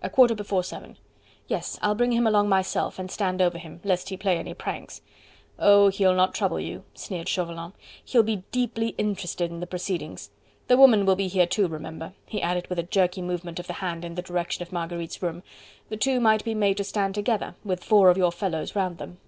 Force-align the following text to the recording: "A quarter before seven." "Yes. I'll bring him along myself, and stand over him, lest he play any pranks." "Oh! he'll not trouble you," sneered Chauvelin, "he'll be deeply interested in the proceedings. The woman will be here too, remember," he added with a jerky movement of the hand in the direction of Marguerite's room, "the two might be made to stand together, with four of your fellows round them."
"A 0.00 0.08
quarter 0.08 0.34
before 0.34 0.64
seven." 0.64 0.96
"Yes. 1.46 1.78
I'll 1.82 1.94
bring 1.94 2.12
him 2.12 2.26
along 2.26 2.48
myself, 2.48 2.98
and 2.98 3.10
stand 3.10 3.42
over 3.42 3.58
him, 3.58 3.82
lest 3.84 4.08
he 4.08 4.16
play 4.16 4.38
any 4.38 4.54
pranks." 4.54 5.02
"Oh! 5.58 5.88
he'll 5.88 6.14
not 6.14 6.32
trouble 6.34 6.58
you," 6.58 6.84
sneered 6.94 7.28
Chauvelin, 7.28 7.74
"he'll 8.02 8.22
be 8.22 8.44
deeply 8.50 8.94
interested 8.96 9.50
in 9.50 9.60
the 9.60 9.66
proceedings. 9.66 10.30
The 10.68 10.78
woman 10.78 11.04
will 11.04 11.16
be 11.16 11.28
here 11.28 11.46
too, 11.46 11.68
remember," 11.68 12.14
he 12.24 12.40
added 12.40 12.66
with 12.68 12.78
a 12.78 12.82
jerky 12.82 13.20
movement 13.20 13.58
of 13.60 13.66
the 13.66 13.74
hand 13.74 14.06
in 14.06 14.14
the 14.14 14.22
direction 14.22 14.62
of 14.62 14.72
Marguerite's 14.72 15.20
room, 15.20 15.42
"the 15.90 15.98
two 15.98 16.18
might 16.18 16.44
be 16.46 16.54
made 16.54 16.78
to 16.78 16.84
stand 16.84 17.14
together, 17.14 17.54
with 17.62 17.84
four 17.84 18.08
of 18.08 18.16
your 18.16 18.32
fellows 18.32 18.74
round 18.74 18.96
them." 18.96 19.18